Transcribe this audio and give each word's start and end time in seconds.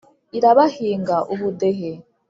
Irabahinga 0.37 1.15
ubudehe, 1.33 1.91